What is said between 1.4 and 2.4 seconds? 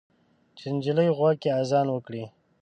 کې اذان وکړئ